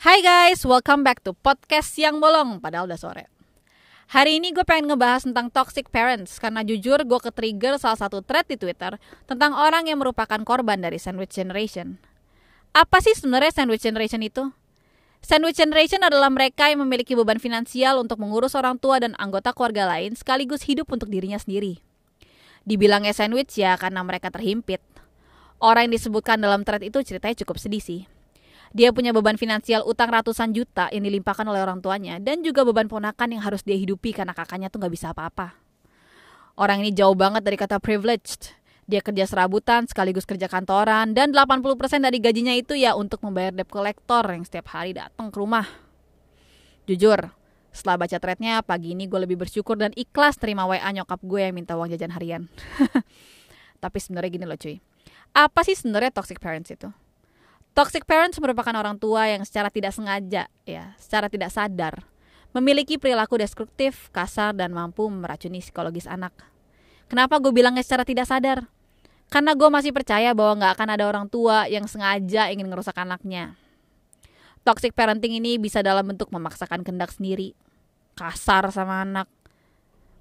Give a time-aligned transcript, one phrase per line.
[0.00, 3.28] Hai guys, welcome back to podcast yang bolong padahal udah sore.
[4.08, 8.48] Hari ini gue pengen ngebahas tentang toxic parents karena jujur gue ke-trigger salah satu thread
[8.48, 8.96] di Twitter
[9.28, 12.00] tentang orang yang merupakan korban dari sandwich generation.
[12.72, 14.48] Apa sih sebenarnya sandwich generation itu?
[15.20, 19.84] Sandwich generation adalah mereka yang memiliki beban finansial untuk mengurus orang tua dan anggota keluarga
[19.84, 21.76] lain sekaligus hidup untuk dirinya sendiri.
[22.64, 24.80] Dibilangnya sandwich ya karena mereka terhimpit.
[25.60, 28.08] Orang yang disebutkan dalam thread itu ceritanya cukup sedih sih.
[28.70, 32.86] Dia punya beban finansial utang ratusan juta yang dilimpahkan oleh orang tuanya dan juga beban
[32.86, 35.58] ponakan yang harus dia hidupi karena kakaknya tuh gak bisa apa-apa.
[36.54, 38.54] Orang ini jauh banget dari kata privileged.
[38.86, 43.70] Dia kerja serabutan sekaligus kerja kantoran dan 80% dari gajinya itu ya untuk membayar debt
[43.70, 45.66] collector yang setiap hari datang ke rumah.
[46.90, 47.30] Jujur,
[47.70, 51.54] setelah baca threadnya pagi ini gue lebih bersyukur dan ikhlas terima WA nyokap gue yang
[51.54, 52.50] minta uang jajan harian.
[53.82, 54.78] Tapi sebenarnya gini loh cuy
[55.34, 56.90] apa sih sebenarnya toxic parents itu?
[57.70, 62.02] Toxic parents merupakan orang tua yang secara tidak sengaja, ya, secara tidak sadar,
[62.50, 66.34] memiliki perilaku destruktif, kasar, dan mampu meracuni psikologis anak.
[67.06, 68.66] Kenapa gue bilangnya secara tidak sadar?
[69.30, 73.54] Karena gue masih percaya bahwa nggak akan ada orang tua yang sengaja ingin ngerusak anaknya.
[74.66, 77.54] Toxic parenting ini bisa dalam bentuk memaksakan kendak sendiri,
[78.18, 79.30] kasar sama anak,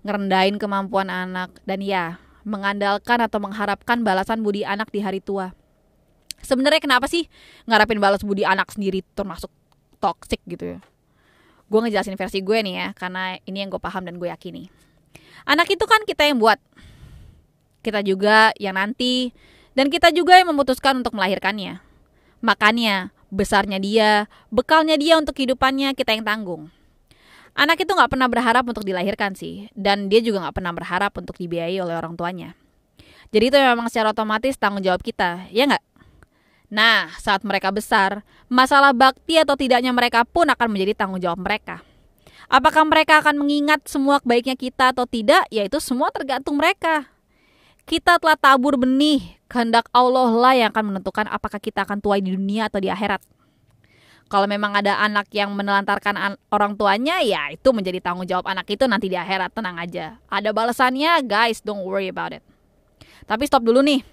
[0.06, 5.58] ngerendahin kemampuan anak, dan ya, mengandalkan atau mengharapkan balasan budi anak di hari tua.
[6.42, 7.28] Sebenarnya kenapa sih
[7.70, 9.52] ngarapin balas budi anak sendiri termasuk
[10.00, 10.80] toxic gitu ya?
[11.70, 14.73] Gue ngejelasin versi gue nih ya, karena ini yang gue paham dan gue yakini.
[15.46, 16.58] Anak itu kan kita yang buat,
[17.86, 19.36] kita juga yang nanti,
[19.78, 21.78] dan kita juga yang memutuskan untuk melahirkannya.
[22.42, 26.74] Makanya, besarnya dia, bekalnya dia untuk kehidupannya kita yang tanggung
[27.59, 31.36] anak itu nggak pernah berharap untuk dilahirkan sih dan dia juga nggak pernah berharap untuk
[31.36, 32.56] dibiayai oleh orang tuanya
[33.36, 35.84] jadi itu memang secara otomatis tanggung jawab kita ya nggak
[36.70, 41.81] nah saat mereka besar masalah bakti atau tidaknya mereka pun akan menjadi tanggung jawab mereka
[42.45, 47.09] apakah mereka akan mengingat semua kebaiknya kita atau tidak yaitu semua tergantung mereka
[47.90, 52.38] kita telah tabur benih kehendak Allah lah yang akan menentukan apakah kita akan tuai di
[52.38, 53.22] dunia atau di akhirat
[54.30, 58.86] kalau memang ada anak yang menelantarkan orang tuanya, ya itu menjadi tanggung jawab anak itu
[58.86, 59.57] nanti di akhirat.
[59.57, 60.22] Tenang aja.
[60.30, 61.66] Ada balasannya, guys.
[61.66, 62.46] Don't worry about it.
[63.25, 64.06] Tapi stop dulu nih.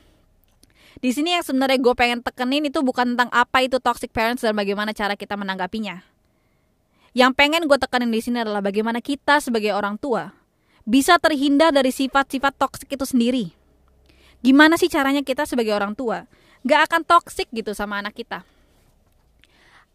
[0.96, 4.56] Di sini yang sebenarnya gue pengen tekenin itu bukan tentang apa itu toxic parents dan
[4.56, 6.00] bagaimana cara kita menanggapinya.
[7.16, 10.32] Yang pengen gue tekenin di sini adalah bagaimana kita sebagai orang tua
[10.86, 13.44] bisa terhindar dari sifat-sifat toxic itu sendiri.
[14.40, 16.28] Gimana sih caranya kita sebagai orang tua
[16.64, 18.44] gak akan toxic gitu sama anak kita?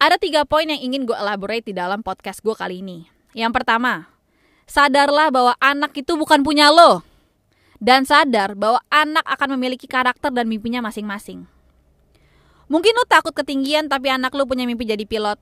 [0.01, 3.05] Ada tiga poin yang ingin gue elaborate di dalam podcast gue kali ini.
[3.37, 4.09] Yang pertama,
[4.65, 7.05] sadarlah bahwa anak itu bukan punya lo.
[7.81, 11.49] Dan sadar bahwa anak akan memiliki karakter dan mimpinya masing-masing.
[12.69, 15.41] Mungkin lo takut ketinggian tapi anak lo punya mimpi jadi pilot.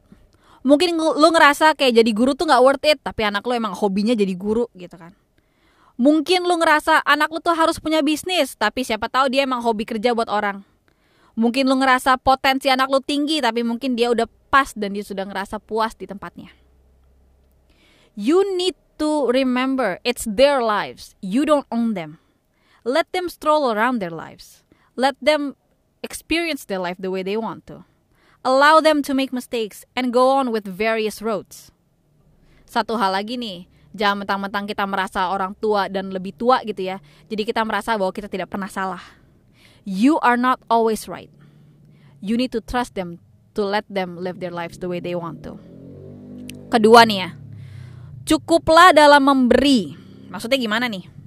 [0.64, 4.16] Mungkin lo ngerasa kayak jadi guru tuh gak worth it tapi anak lo emang hobinya
[4.16, 5.14] jadi guru gitu kan.
[6.00, 9.84] Mungkin lo ngerasa anak lo tuh harus punya bisnis tapi siapa tahu dia emang hobi
[9.84, 10.64] kerja buat orang.
[11.36, 15.28] Mungkin lo ngerasa potensi anak lo tinggi tapi mungkin dia udah pas dan dia sudah
[15.28, 16.56] ngerasa puas di tempatnya.
[18.16, 21.20] You need to remember it's their lives.
[21.20, 22.20] You don't own them.
[22.88, 24.64] Let them stroll around their lives.
[24.96, 25.56] Let them
[26.04, 27.84] experience their life the way they want to.
[28.44, 31.76] Allow them to make mistakes and go on with various roads.
[32.64, 37.04] Satu hal lagi nih, jangan mentang-mentang kita merasa orang tua dan lebih tua gitu ya.
[37.28, 39.04] Jadi kita merasa bahwa kita tidak pernah salah.
[39.84, 41.32] You are not always right.
[42.24, 43.20] You need to trust them
[43.60, 45.60] to let them live their lives the way they want to.
[46.72, 47.30] Kedua nih ya,
[48.24, 49.98] cukuplah dalam memberi.
[50.30, 51.19] Maksudnya gimana nih?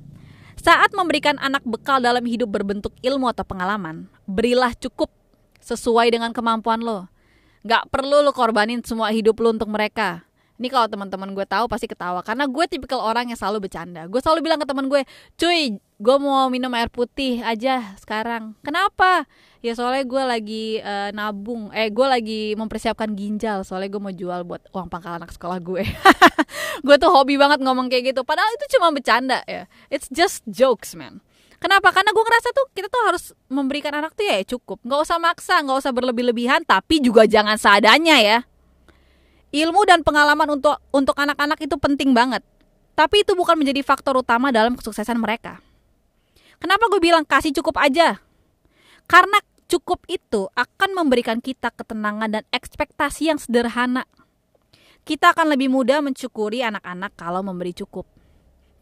[0.63, 5.11] Saat memberikan anak bekal dalam hidup berbentuk ilmu atau pengalaman, berilah cukup
[5.59, 7.11] sesuai dengan kemampuan lo.
[7.67, 10.23] Gak perlu lo korbanin semua hidup lo untuk mereka.
[10.61, 14.05] Ini kalau teman-teman gue tahu pasti ketawa karena gue tipikal orang yang selalu bercanda.
[14.07, 15.03] Gue selalu bilang ke teman gue,
[15.41, 18.53] cuy, gue mau minum air putih aja sekarang.
[18.61, 19.25] Kenapa?
[19.65, 23.65] Ya soalnya gue lagi uh, nabung, eh gue lagi mempersiapkan ginjal.
[23.65, 25.83] Soalnya gue mau jual buat uang pangkal anak sekolah gue.
[26.87, 28.21] gue tuh hobi banget ngomong kayak gitu.
[28.23, 29.65] Padahal itu cuma bercanda ya.
[29.89, 31.25] It's just jokes man.
[31.63, 31.95] Kenapa?
[31.95, 34.83] Karena gue ngerasa tuh kita tuh harus memberikan anak tuh ya, ya cukup.
[34.83, 38.39] Gak usah maksa, gak usah berlebih-lebihan, tapi juga jangan seadanya ya
[39.53, 42.41] ilmu dan pengalaman untuk untuk anak-anak itu penting banget.
[42.97, 45.61] Tapi itu bukan menjadi faktor utama dalam kesuksesan mereka.
[46.61, 48.21] Kenapa gue bilang kasih cukup aja?
[49.09, 54.05] Karena cukup itu akan memberikan kita ketenangan dan ekspektasi yang sederhana.
[55.03, 58.07] Kita akan lebih mudah mencukuri anak-anak kalau memberi cukup.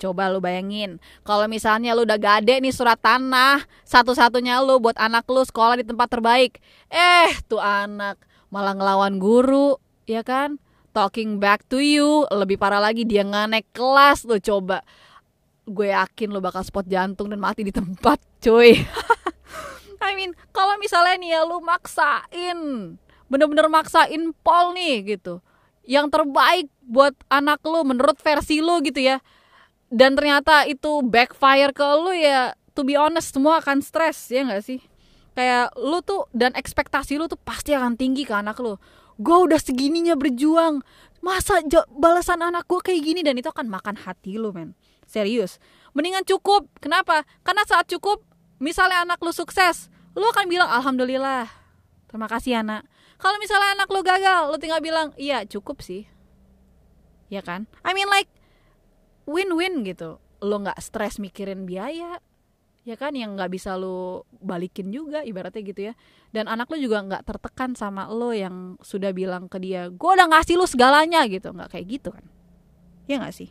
[0.00, 0.96] Coba lu bayangin,
[1.28, 5.84] kalau misalnya lu udah gade nih surat tanah, satu-satunya lu buat anak lu sekolah di
[5.84, 6.56] tempat terbaik.
[6.88, 8.16] Eh, tuh anak
[8.48, 9.76] malah ngelawan guru,
[10.08, 10.60] ya kan?
[10.90, 14.82] Talking back to you lebih parah lagi dia nggak naik kelas lo coba.
[15.68, 18.74] Gue yakin lo bakal spot jantung dan mati di tempat cuy.
[20.06, 22.58] I mean kalau misalnya nih ya lu maksain
[23.30, 25.38] bener-bener maksain pol nih gitu.
[25.86, 29.22] Yang terbaik buat anak lu menurut versi lu gitu ya.
[29.90, 34.66] Dan ternyata itu backfire ke lu ya to be honest semua akan stres ya gak
[34.66, 34.82] sih?
[35.38, 38.74] Kayak lu tuh dan ekspektasi lu tuh pasti akan tinggi ke anak lu
[39.20, 40.80] gue udah segininya berjuang.
[41.20, 41.60] Masa
[41.92, 43.20] balasan anak gue kayak gini?
[43.20, 44.72] Dan itu akan makan hati lu men.
[45.04, 45.60] Serius.
[45.92, 46.64] Mendingan cukup.
[46.80, 47.28] Kenapa?
[47.44, 48.24] Karena saat cukup
[48.60, 51.48] misalnya anak lu sukses lu akan bilang alhamdulillah.
[52.06, 52.84] Terima kasih anak
[53.20, 56.08] kalau misalnya anak lu gagal lu tinggal bilang iya cukup sih.
[57.32, 57.68] Ya kan?
[57.82, 58.28] I mean like
[59.24, 60.20] win-win gitu.
[60.40, 62.20] Lo nggak stres mikirin biaya
[62.80, 65.94] ya kan yang nggak bisa lo balikin juga ibaratnya gitu ya.
[66.32, 70.28] Dan anak lo juga nggak tertekan sama lo yang sudah bilang ke dia gue udah
[70.30, 71.52] ngasih lo segalanya gitu.
[71.52, 72.24] Nggak kayak gitu kan.
[73.04, 73.50] Ya nggak sih?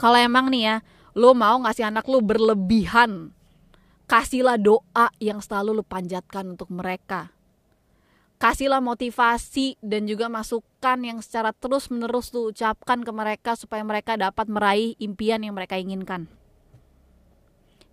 [0.00, 0.76] Kalau emang nih ya
[1.12, 3.34] lo mau ngasih anak lo berlebihan
[4.08, 7.30] kasihlah doa yang selalu lo panjatkan untuk mereka.
[8.40, 14.16] Kasihlah motivasi dan juga masukan yang secara terus menerus lo ucapkan ke mereka supaya mereka
[14.16, 16.39] dapat meraih impian yang mereka inginkan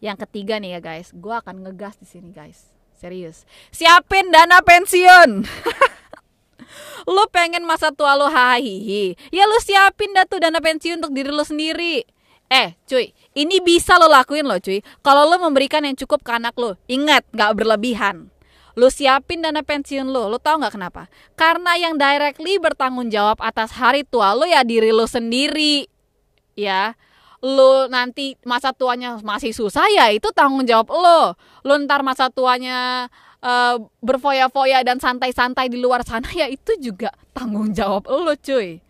[0.03, 2.69] yang ketiga nih ya guys, gue akan ngegas di sini guys.
[2.97, 3.45] Serius.
[3.69, 5.45] Siapin dana pensiun.
[7.13, 9.13] lu pengen masa tua lu hahihi.
[9.29, 12.03] Ya lu siapin dah tuh dana pensiun untuk diri lu sendiri.
[12.47, 14.79] Eh, cuy, ini bisa lo lakuin lo, cuy.
[15.03, 18.31] Kalau lo memberikan yang cukup ke anak lo, ingat, nggak berlebihan.
[18.77, 21.11] Lo siapin dana pensiun lo, lo tau nggak kenapa?
[21.35, 25.91] Karena yang directly bertanggung jawab atas hari tua lo ya diri lo sendiri,
[26.55, 26.95] ya
[27.41, 31.37] lu nanti masa tuanya masih susah ya itu tanggung jawab lo.
[31.61, 33.09] Lu ntar masa tuanya
[33.41, 38.81] uh, berfoya-foya dan santai-santai di luar sana ya itu juga tanggung jawab lo cuy.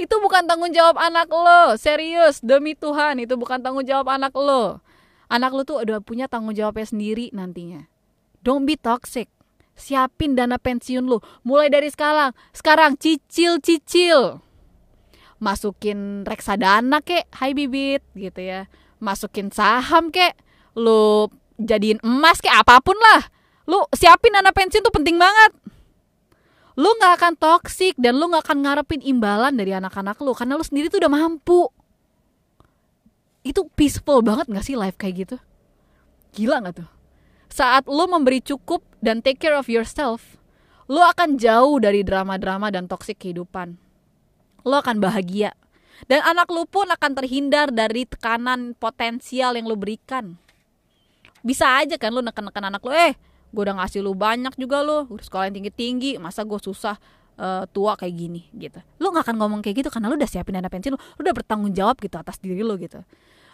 [0.00, 4.82] Itu bukan tanggung jawab anak lo serius demi Tuhan itu bukan tanggung jawab anak lo.
[5.30, 7.88] Anak lo tuh udah punya tanggung jawabnya sendiri nantinya.
[8.42, 9.30] Don't be toxic.
[9.72, 11.24] Siapin dana pensiun lo.
[11.46, 12.36] Mulai dari sekarang.
[12.52, 14.42] Sekarang cicil cicil
[15.42, 18.70] masukin reksadana kek hai bibit gitu ya.
[19.02, 20.38] Masukin saham kek
[20.78, 21.26] lu
[21.58, 23.26] jadiin emas kek apa pun lah.
[23.66, 25.58] Lu siapin dana pensiun tuh penting banget.
[26.78, 30.64] Lu nggak akan toksik dan lu nggak akan ngarepin imbalan dari anak-anak lu karena lu
[30.64, 31.66] sendiri tuh udah mampu.
[33.42, 35.36] Itu peaceful banget gak sih life kayak gitu?
[36.30, 36.90] Gila gak tuh?
[37.50, 40.38] Saat lu memberi cukup dan take care of yourself
[40.90, 43.80] lu akan jauh dari drama-drama dan toksik kehidupan
[44.62, 45.54] lo akan bahagia.
[46.10, 50.34] Dan anak lu pun akan terhindar dari tekanan potensial yang lo berikan.
[51.46, 53.14] Bisa aja kan lo neken-neken anak lo eh
[53.52, 56.96] gue udah ngasih lu banyak juga lo udah sekolah yang tinggi-tinggi masa gue susah
[57.36, 58.80] uh, tua kayak gini gitu.
[58.98, 61.70] Lo nggak akan ngomong kayak gitu karena lo udah siapin dana pensiun lo udah bertanggung
[61.76, 63.04] jawab gitu atas diri lo gitu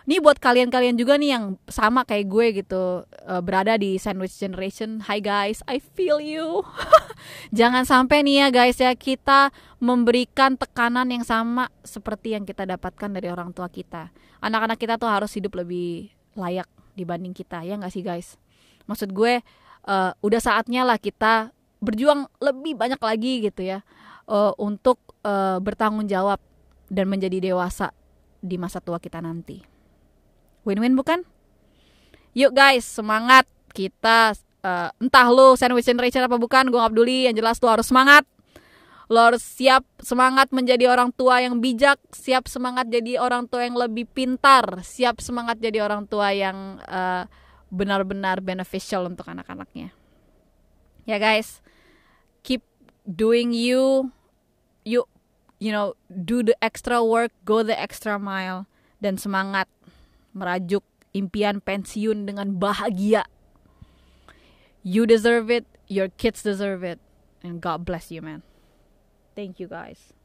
[0.08, 5.04] ini buat kalian-kalian juga nih yang sama kayak gue gitu uh, berada di sandwich generation.
[5.04, 6.64] Hi guys, I feel you.
[7.58, 13.12] Jangan sampai nih ya guys ya kita memberikan tekanan yang sama seperti yang kita dapatkan
[13.12, 14.08] dari orang tua kita.
[14.40, 16.64] Anak-anak kita tuh harus hidup lebih layak
[16.96, 18.40] dibanding kita ya nggak sih guys?
[18.88, 19.44] Maksud gue
[19.84, 21.52] uh, udah saatnya lah kita
[21.84, 23.84] berjuang lebih banyak lagi gitu ya
[24.24, 26.40] uh, untuk uh, bertanggung jawab
[26.88, 27.92] dan menjadi dewasa
[28.40, 29.77] di masa tua kita nanti.
[30.68, 31.24] Win-win bukan?
[32.36, 37.24] Yuk guys, semangat kita uh, entah lu sandwich generation apa bukan, gue gak peduli.
[37.24, 38.28] Yang jelas lu harus semangat.
[39.08, 43.80] Lo harus siap semangat menjadi orang tua yang bijak, siap semangat jadi orang tua yang
[43.80, 47.24] lebih pintar, siap semangat jadi orang tua yang uh,
[47.72, 49.96] benar-benar beneficial untuk anak-anaknya.
[51.08, 51.64] Ya guys,
[52.44, 52.60] keep
[53.08, 54.12] doing you,
[54.84, 55.08] you,
[55.56, 58.68] you know, do the extra work, go the extra mile,
[59.00, 59.72] dan semangat
[60.38, 63.26] merajuk impian pensiun dengan bahagia.
[64.86, 67.02] You deserve it, your kids deserve it,
[67.42, 68.46] and God bless you, man.
[69.34, 70.17] Thank you, guys.